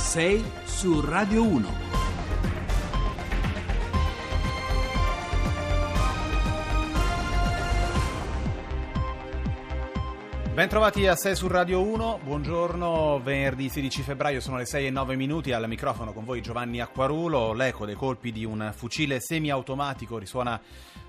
[0.00, 1.89] 6 su Radio 1.
[10.60, 15.16] Bentrovati a 6 su Radio 1, buongiorno, venerdì 16 febbraio sono le 6 e 9
[15.16, 20.60] minuti, al microfono con voi Giovanni Acquarulo, l'eco dei colpi di un fucile semiautomatico risuona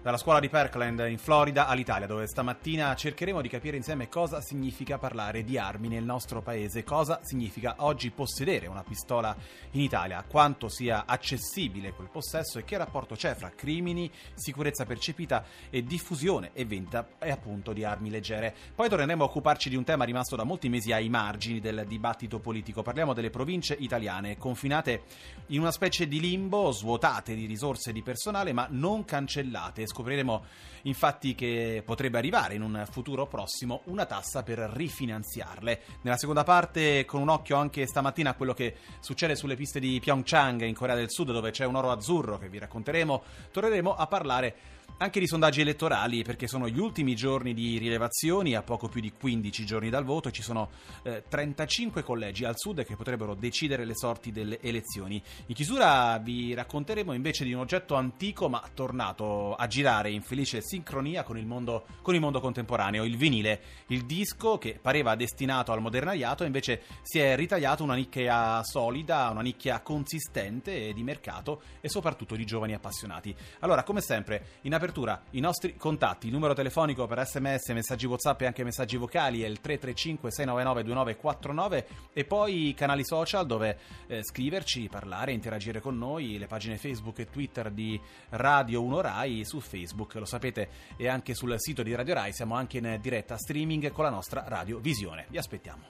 [0.02, 4.98] dalla scuola di Parkland in Florida all'Italia, dove stamattina cercheremo di capire insieme cosa significa
[4.98, 9.36] parlare di armi nel nostro paese, cosa significa oggi possedere una pistola
[9.72, 15.44] in Italia, quanto sia accessibile quel possesso e che rapporto c'è fra crimini, sicurezza percepita
[15.70, 18.56] e diffusione e venta e appunto di armi leggere.
[18.74, 22.38] Poi torneremo a occuparci di un tema rimasto da molti mesi ai margini del dibattito
[22.38, 22.84] politico.
[22.84, 25.02] Parliamo delle province italiane, confinate
[25.48, 30.44] in una specie di limbo, svuotate di risorse e di personale, ma non cancellate Scopriremo
[30.84, 35.82] infatti che potrebbe arrivare in un futuro prossimo una tassa per rifinanziarle.
[36.02, 40.00] Nella seconda parte, con un occhio anche stamattina a quello che succede sulle piste di
[40.00, 44.06] Pyeongchang in Corea del Sud, dove c'è un oro azzurro che vi racconteremo, torneremo a
[44.06, 44.56] parlare
[45.02, 49.12] anche di sondaggi elettorali, perché sono gli ultimi giorni di rilevazioni, a poco più di
[49.12, 50.70] 15 giorni dal voto, e ci sono
[51.02, 55.20] eh, 35 collegi al sud che potrebbero decidere le sorti delle elezioni.
[55.48, 60.62] In chiusura vi racconteremo invece di un oggetto antico ma tornato a girare in felice
[60.62, 65.72] sincronia con il mondo, con il mondo contemporaneo, il vinile, il disco che pareva destinato
[65.72, 71.90] al modernariato, invece si è ritagliato una nicchia solida, una nicchia consistente di mercato e
[71.90, 73.36] soprattutto di giovani appassionati.
[73.62, 78.06] Allora, come sempre, in apertura apertura i nostri contatti, il numero telefonico per sms, messaggi
[78.06, 83.46] whatsapp e anche messaggi vocali è il 335 699 2949 e poi i canali social
[83.46, 89.02] dove eh, scriverci, parlare, interagire con noi, le pagine Facebook e Twitter di Radio 1
[89.02, 93.00] Rai su Facebook, lo sapete, e anche sul sito di Radio Rai siamo anche in
[93.02, 95.26] diretta streaming con la nostra Radio Visione.
[95.30, 95.84] Vi aspettiamo.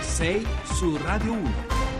[0.00, 1.97] 6 su Radio 1.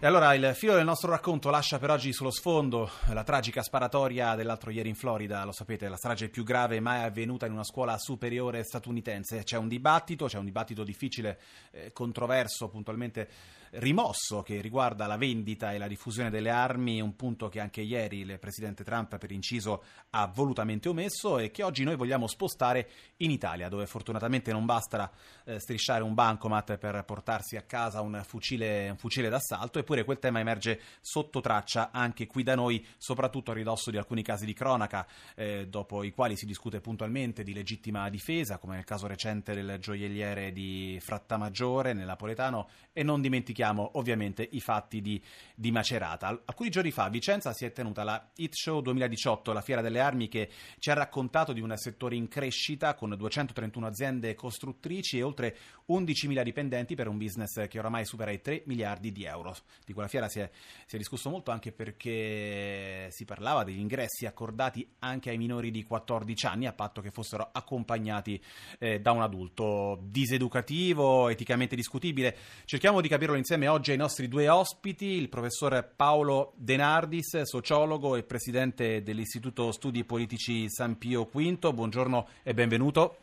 [0.00, 4.36] E allora il filo del nostro racconto lascia per oggi sullo sfondo la tragica sparatoria
[4.36, 7.98] dell'altro ieri in Florida, lo sapete, la strage più grave mai avvenuta in una scuola
[7.98, 9.42] superiore statunitense.
[9.42, 11.40] C'è un dibattito, c'è un dibattito difficile,
[11.72, 13.28] eh, controverso, puntualmente
[13.72, 18.20] rimosso che riguarda la vendita e la diffusione delle armi, un punto che anche ieri
[18.20, 23.30] il presidente Trump per inciso ha volutamente omesso e che oggi noi vogliamo spostare in
[23.30, 25.10] Italia, dove fortunatamente non basta
[25.44, 30.18] eh, strisciare un bancomat per portarsi a casa un fucile, un fucile d'assalto, eppure quel
[30.18, 34.52] tema emerge sotto traccia anche qui da noi, soprattutto a ridosso di alcuni casi di
[34.52, 39.54] cronaca, eh, dopo i quali si discute puntualmente di legittima difesa, come nel caso recente
[39.54, 45.22] del gioielliere di Frattamaggiore nel Napoletano, e non dimentichiamo ovviamente i fatti di,
[45.54, 46.28] di, Macerata.
[46.44, 50.00] Alcuni giorni fa a Vicenza si è tenuta la Hit Show 2018, la fiera delle
[50.00, 55.22] armi che ci ha raccontato di un settore in crescita con 231 aziende costruttrici e
[55.22, 55.56] oltre
[55.88, 59.56] 11.000 dipendenti per un business che oramai supera i 3 miliardi di euro.
[59.88, 60.50] Di quella fiera si è,
[60.84, 65.82] si è discusso molto anche perché si parlava degli ingressi accordati anche ai minori di
[65.82, 68.38] 14 anni a patto che fossero accompagnati
[68.80, 72.36] eh, da un adulto diseducativo, eticamente discutibile.
[72.66, 78.24] Cerchiamo di capirlo insieme oggi ai nostri due ospiti, il professor Paolo Denardis, sociologo e
[78.24, 81.72] presidente dell'Istituto Studi Politici San Pio V.
[81.72, 83.16] Buongiorno e benvenuto.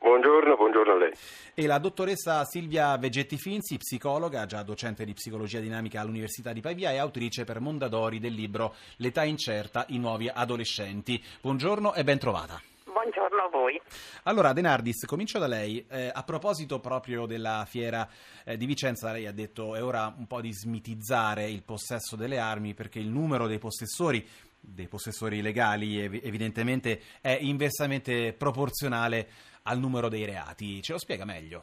[0.00, 0.79] Buongiorno, buongiorno.
[1.54, 6.90] E la dottoressa Silvia Vegetti Finzi, psicologa, già docente di psicologia dinamica all'Università di Pavia
[6.92, 11.22] e autrice per Mondadori del libro L'età incerta, i nuovi adolescenti.
[11.40, 12.60] Buongiorno e ben trovata.
[12.84, 13.80] Buongiorno a voi.
[14.24, 15.84] Allora, Denardis, comincio da lei.
[15.88, 18.08] Eh, a proposito proprio della fiera
[18.44, 22.38] eh, di Vicenza, lei ha detto è ora un po' di smitizzare il possesso delle
[22.38, 24.26] armi perché il numero dei possessori
[24.62, 29.26] dei possessori legali evidentemente è inversamente proporzionale
[29.70, 30.82] al numero dei reati.
[30.82, 31.62] Ce lo spiega meglio?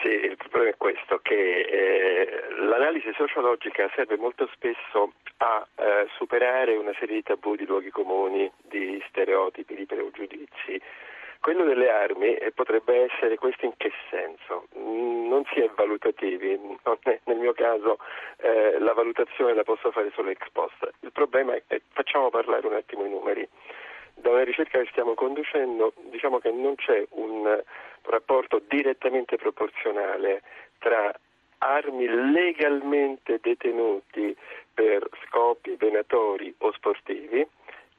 [0.00, 6.76] Sì, il problema è questo, che eh, l'analisi sociologica serve molto spesso a eh, superare
[6.76, 10.80] una serie di tabù, di luoghi comuni, di stereotipi, di pregiudizi.
[11.40, 14.66] Quello delle armi eh, potrebbe essere questo in che senso?
[14.78, 17.98] Mm, non si è valutativi, nel mio caso
[18.38, 20.90] eh, la valutazione la posso fare solo ex post.
[21.00, 23.46] Il problema è che facciamo parlare un attimo i numeri.
[24.14, 27.62] Da una ricerca che stiamo conducendo diciamo che non c'è un
[28.02, 30.42] rapporto direttamente proporzionale
[30.78, 31.12] tra
[31.58, 34.36] armi legalmente detenuti
[34.72, 37.46] per scopi venatori o sportivi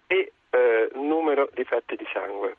[0.08, 2.58] e eh, numero di fatti di sangue.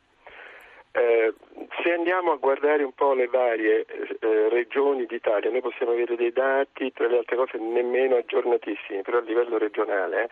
[0.93, 1.35] Eh,
[1.83, 6.33] se andiamo a guardare un po' le varie eh, regioni d'Italia, noi possiamo avere dei
[6.33, 10.31] dati, tra le altre cose nemmeno aggiornatissimi, però a livello regionale.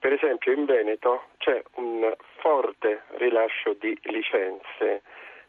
[0.00, 5.02] Per esempio in Veneto c'è un forte rilascio di licenze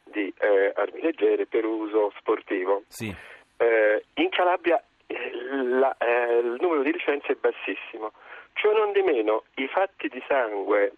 [0.03, 2.83] di eh, armi leggere per uso sportivo.
[2.88, 3.15] Sì.
[3.57, 5.31] Eh, in Calabria eh,
[5.63, 8.12] la, eh, il numero di licenze è bassissimo.
[8.53, 10.92] Ciò non di meno, i fatti di sangue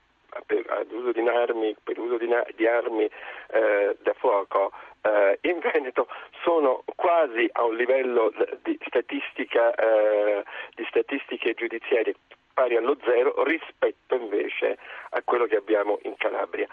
[0.48, 4.72] per, uso di armi, per uso di, di armi eh, da fuoco
[5.04, 6.08] eh, in Veneto
[6.44, 8.34] sono quasi a un livello
[8.64, 10.44] di, statistica, eh,
[10.76, 12.16] di statistiche giudiziarie
[12.54, 14.78] pari allo zero rispetto invece
[15.10, 16.68] a quello che abbiamo in Calabria.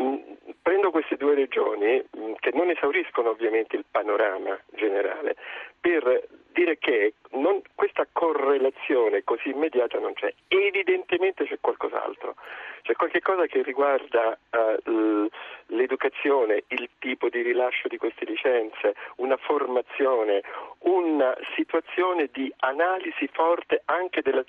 [0.00, 0.16] Mm,
[0.62, 5.36] prendo queste due regioni, mm, che non esauriscono ovviamente il panorama generale,
[5.80, 10.32] per dire che non, questa correlazione così immediata non c'è.
[10.48, 12.36] Evidentemente c'è qualcos'altro,
[12.82, 15.28] c'è qualcosa che riguarda uh,
[15.66, 20.42] l'educazione, il tipo di rilascio di queste licenze, una formazione,
[20.80, 24.44] una situazione di analisi forte anche della,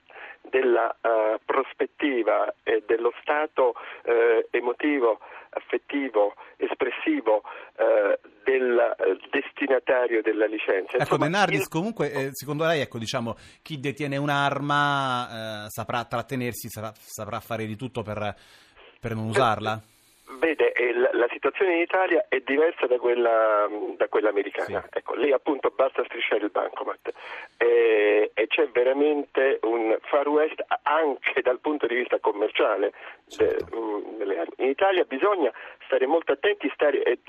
[0.50, 5.19] della uh, prospettiva e dello stato uh, emotivo,
[5.50, 7.44] affettivo, espressivo
[8.44, 8.95] del
[9.31, 10.97] destinatario della licenza.
[10.97, 11.68] Ecco, Menardis, il...
[11.68, 17.65] comunque, eh, secondo lei, ecco, diciamo, chi detiene un'arma eh, saprà trattenersi, saprà, saprà, fare
[17.65, 18.36] di tutto per,
[19.00, 19.81] per non usarla?
[20.27, 20.74] Vede,
[21.12, 24.81] la situazione in Italia è diversa da quella, da quella americana.
[24.81, 24.98] Sì.
[24.98, 27.13] Ecco, lì appunto basta strisciare il bancomat
[27.57, 32.92] e, e, c'è veramente un far west anche dal punto di vista commerciale
[33.27, 33.66] certo.
[33.66, 34.54] de, mm, delle armi.
[34.57, 35.51] In Italia bisogna
[35.86, 37.19] stare molto attenti, stare, eh,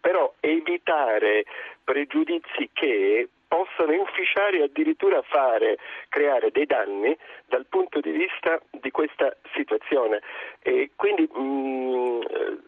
[0.00, 1.44] però evitare
[1.84, 5.78] pregiudizi che possono inficiare e addirittura fare,
[6.08, 7.16] creare dei danni
[7.46, 10.20] dal punto di vista di questa situazione.
[10.62, 12.20] E quindi mh, mm,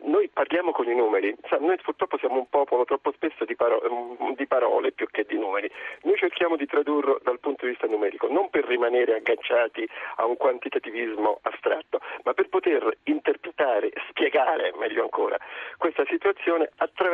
[0.05, 3.83] noi parliamo con i numeri, noi purtroppo siamo un popolo troppo spesso di, paro-
[4.23, 5.71] mm, di, parole più che di numeri,
[6.03, 9.87] noi cerchiamo di tradurlo dal punto di vista numerico, non per rimanere agganciati
[10.17, 15.37] a un quantitativismo astratto, ma per poter interpretare, spiegare meglio ancora
[15.77, 17.08] questa situazione attraverso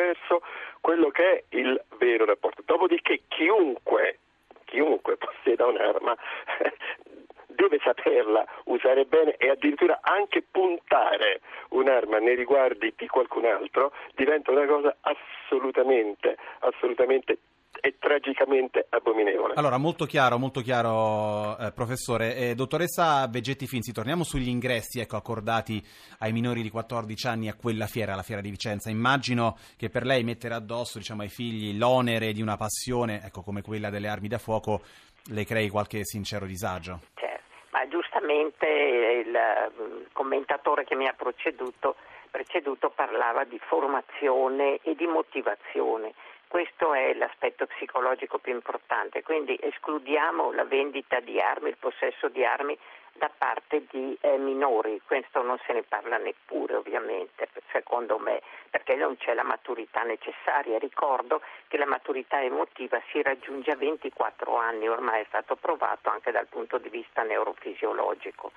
[0.81, 2.62] quello che è il vero rapporto.
[2.64, 4.19] Dopodiché chiunque,
[4.64, 6.17] chiunque possieda un'arma
[7.46, 14.50] deve saperla usare bene e addirittura anche puntare un'arma nei riguardi di qualcun altro diventa
[14.50, 17.38] una cosa assolutamente, assolutamente
[17.85, 19.53] e tragicamente abominevole.
[19.57, 22.35] Allora, molto chiaro, molto chiaro, eh, professore.
[22.35, 25.85] Eh, dottoressa Vegetti Finzi, torniamo sugli ingressi ecco, accordati
[26.21, 28.89] ai minori di 14 anni a quella fiera, la fiera di Vicenza.
[28.89, 33.61] Immagino che per lei mettere addosso diciamo, ai figli l'onere di una passione ecco, come
[33.61, 34.81] quella delle armi da fuoco
[35.29, 37.01] le crei qualche sincero disagio.
[37.13, 41.97] Certo, ma giustamente il commentatore che mi ha preceduto,
[42.31, 46.15] preceduto parlava di formazione e di motivazione
[46.55, 52.45] questo è l'aspetto psicologico più importante, quindi escludiamo la vendita di armi, il possesso di
[52.45, 52.79] armi
[53.15, 58.41] da parte di eh, minori, questo non se ne parla neppure ovviamente, secondo me,
[58.71, 60.79] perché non c'è la maturità necessaria.
[60.79, 66.31] Ricordo che la maturità emotiva si raggiunge a 24 anni, ormai è stato provato anche
[66.31, 68.53] dal punto di vista neurofisiologico.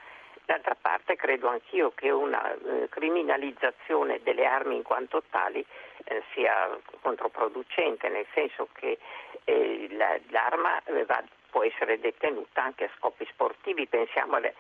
[0.48, 5.60] D'altra parte credo anch'io che una eh, criminalizzazione delle armi in quanto tali
[6.06, 6.70] eh, sia
[7.02, 8.98] controproducente, nel senso che
[9.44, 14.54] eh, la, l'arma va, può essere detenuta anche a scopi sportivi, pensiamo alle,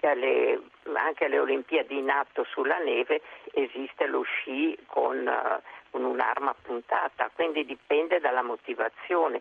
[0.00, 0.60] alle,
[0.92, 3.22] anche alle Olimpiadi in atto sulla neve,
[3.52, 9.40] esiste lo sci con, uh, con un'arma puntata, quindi dipende dalla motivazione.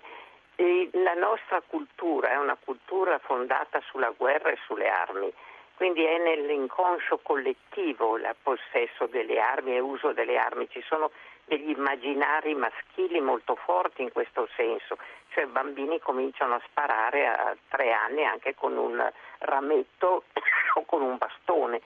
[0.58, 5.34] E la nostra cultura è una cultura fondata sulla guerra e sulle armi
[5.82, 11.10] quindi è nell'inconscio collettivo il possesso delle armi e uso delle armi, ci sono
[11.46, 17.94] degli immaginari maschili molto forti in questo senso, cioè bambini cominciano a sparare a tre
[17.94, 20.26] anni anche con un rametto
[20.76, 21.82] o con un bastone,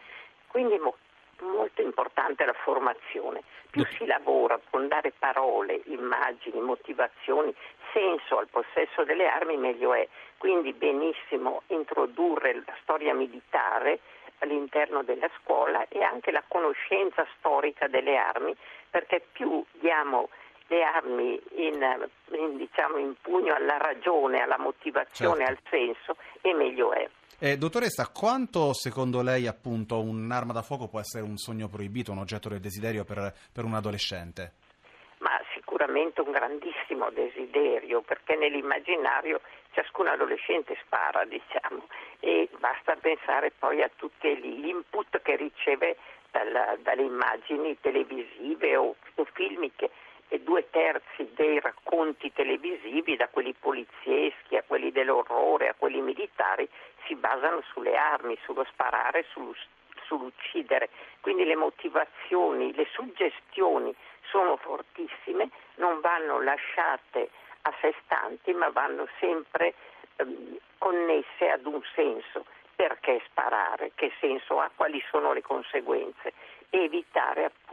[0.48, 0.78] quindi
[1.42, 7.54] molto importante la formazione, più si lavora con dare parole, immagini, motivazioni,
[7.92, 10.08] senso al possesso delle armi meglio è.
[10.38, 14.00] Quindi benissimo introdurre la storia militare
[14.39, 18.56] all'interno della scuola e anche la conoscenza storica delle armi,
[18.89, 20.30] perché più diamo
[20.68, 25.52] le armi in, in, diciamo, in pugno alla ragione, alla motivazione, certo.
[25.52, 27.10] al senso, e meglio è.
[27.40, 32.20] Eh, dottoressa, quanto secondo lei appunto un'arma da fuoco può essere un sogno proibito, un
[32.20, 34.64] oggetto del desiderio per, per un adolescente?
[35.76, 39.42] sicuramente un grandissimo desiderio perché nell'immaginario
[39.72, 41.88] ciascun adolescente spara, diciamo,
[42.22, 45.98] e basta pensare poi a tutti gli input che riceve
[46.32, 49.92] dalla, dalle immagini televisive o, o filmiche
[50.27, 56.67] e due terzi dei racconti televisivi, da quelli polizieschi a quelli dell'orrore a quelli militari,
[57.05, 59.55] si basano sulle armi, sullo sparare, sullo,
[60.05, 60.89] sull'uccidere.
[61.22, 63.94] Quindi le motivazioni, le suggestioni
[64.29, 67.29] sono fortissime, non vanno lasciate
[67.62, 69.74] a sé stanti, ma vanno sempre
[70.17, 72.46] ehm, connesse ad un senso.
[72.75, 73.91] Perché sparare?
[73.96, 74.70] Che senso ha?
[74.75, 76.34] Quali sono le conseguenze?
[76.84, 77.65] evitare appunto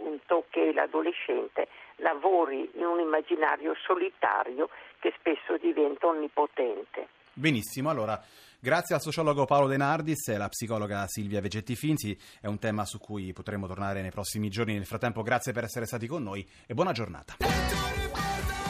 [0.50, 7.08] che l'adolescente lavori in un immaginario solitario che spesso diventa onnipotente.
[7.34, 8.20] Benissimo, allora
[8.60, 12.84] grazie al sociologo Paolo De Nardis e alla psicologa Silvia Vegetti Finzi, è un tema
[12.84, 14.74] su cui potremo tornare nei prossimi giorni.
[14.74, 17.36] Nel frattempo grazie per essere stati con noi e buona giornata.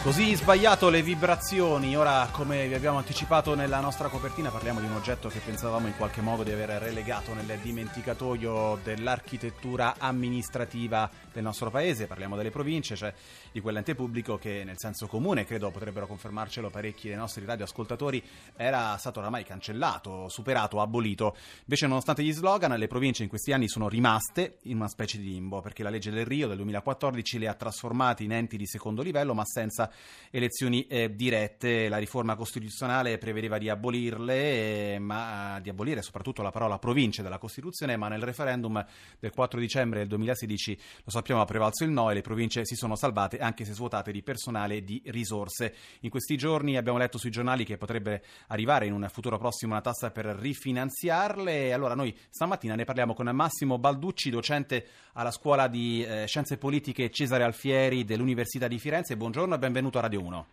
[0.03, 4.95] Così sbagliato le vibrazioni, ora come vi abbiamo anticipato nella nostra copertina parliamo di un
[4.95, 11.71] oggetto che pensavamo in qualche modo di aver relegato nel dimenticatoio dell'architettura amministrativa del nostro
[11.71, 13.15] paese, parliamo delle province, cioè
[13.53, 18.21] di quell'ente pubblico che nel senso comune, credo potrebbero confermarcelo parecchi dei nostri radioascoltatori,
[18.57, 21.37] era stato oramai cancellato, superato, abolito.
[21.61, 25.31] Invece nonostante gli slogan, le province in questi anni sono rimaste in una specie di
[25.31, 29.01] limbo, perché la legge del Rio del 2014 le ha trasformate in enti di secondo
[29.03, 29.91] livello, ma senza
[30.33, 31.89] elezioni eh, dirette.
[31.89, 37.39] La riforma costituzionale prevedeva di abolirle, eh, ma di abolire soprattutto la parola province dalla
[37.39, 38.85] Costituzione, ma nel referendum
[39.19, 42.75] del 4 dicembre del 2016, lo sappiamo, ha prevalso il no e le province si
[42.75, 45.75] sono salvate anche se svuotate di personale e di risorse.
[46.01, 49.83] In questi giorni abbiamo letto sui giornali che potrebbe arrivare in un futuro prossimo una
[49.83, 51.73] tassa per rifinanziarle.
[51.73, 57.11] Allora noi stamattina ne parliamo con Massimo Balducci, docente alla scuola di eh, scienze politiche
[57.11, 59.17] Cesare Alfieri dell'Università di Firenze.
[59.17, 60.47] Buongiorno e benvenuto benvenuto a Radio 1.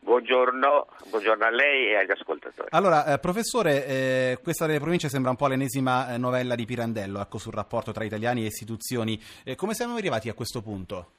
[0.00, 2.68] Buongiorno, buongiorno, a lei e agli ascoltatori.
[2.70, 7.20] Allora, eh, professore, eh, questa delle province sembra un po' l'ennesima eh, novella di Pirandello
[7.20, 9.20] ecco, sul rapporto tra italiani e istituzioni.
[9.44, 11.10] Eh, come siamo arrivati a questo punto?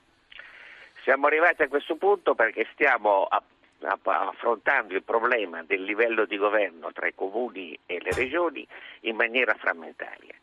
[1.03, 3.41] Siamo arrivati a questo punto perché stiamo a,
[3.81, 8.65] a, affrontando il problema del livello di governo tra i comuni e le regioni
[9.01, 10.33] in maniera frammentaria.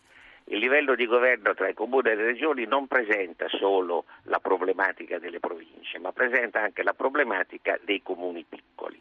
[0.51, 5.19] Il livello di governo tra i comuni e le regioni non presenta solo la problematica
[5.19, 8.99] delle province, ma presenta anche la problematica dei comuni piccoli.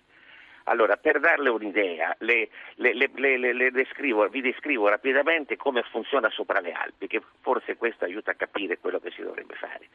[0.66, 6.74] Allora, per darle un'idea, le, le, le, descrivo, vi descrivo rapidamente come funziona sopra le
[6.74, 9.88] Alpi, che forse questo aiuta a capire quello che si dovrebbe fare.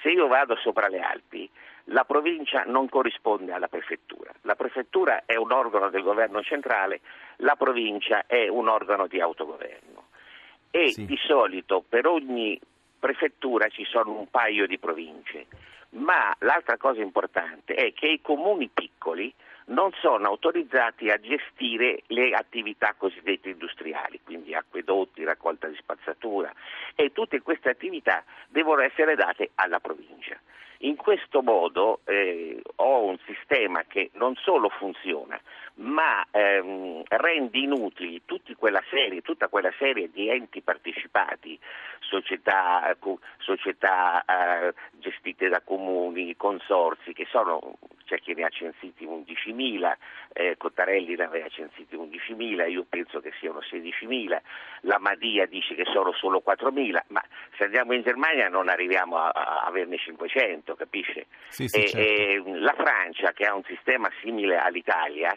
[0.00, 1.50] Se io vado sopra le Alpi,
[1.88, 4.32] la provincia non corrisponde alla prefettura.
[4.42, 7.00] La prefettura è un organo del governo centrale,
[7.36, 9.93] la provincia è un organo di autogoverno
[10.76, 11.04] e sì.
[11.04, 12.58] di solito per ogni
[12.98, 15.46] prefettura ci sono un paio di province,
[15.90, 19.32] ma l'altra cosa importante è che i comuni piccoli
[19.66, 26.52] non sono autorizzati a gestire le attività cosiddette industriali, quindi acquedotti, raccolta di spazzatura
[26.96, 30.36] e tutte queste attività devono essere date alla provincia.
[30.84, 35.40] In questo modo eh, ho un sistema che non solo funziona,
[35.76, 38.20] ma ehm, rende inutili
[38.54, 41.58] quella serie, tutta quella serie di enti partecipati,
[42.08, 42.96] società,
[43.38, 49.94] società eh, gestite da comuni, consorsi, che sono, c'è chi ne ha censiti 11.000,
[50.32, 54.38] eh, Cottarelli ne aveva censiti 11.000, io penso che siano 16.000,
[54.82, 57.22] la Madia dice che sono solo 4.000, ma
[57.56, 61.26] se andiamo in Germania non arriviamo a, a averne 500, capisce?
[61.48, 62.50] Sì, sì, e, certo.
[62.50, 65.36] e la Francia, che ha un sistema simile all'Italia,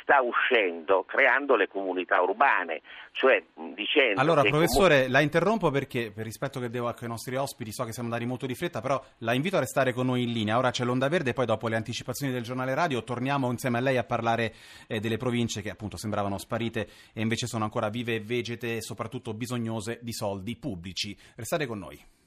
[0.00, 2.82] sta uscendo creando le comunità urbane,
[3.12, 3.42] cioè
[3.74, 4.20] dicendo...
[4.20, 7.92] Allora professore, comun- la interrompo perché per rispetto che devo ai nostri ospiti, so che
[7.92, 10.58] siamo andati molto di fretta, però la invito a restare con noi in linea.
[10.58, 13.96] Ora c'è l'onda verde, poi dopo le anticipazioni del giornale radio torniamo insieme a lei
[13.96, 14.54] a parlare
[14.86, 18.82] eh, delle province che appunto sembravano sparite e invece sono ancora vive e vegete e
[18.82, 21.16] soprattutto bisognose di soldi pubblici.
[21.36, 22.17] Restate con noi.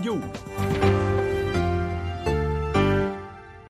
[0.00, 0.29] Radio 1.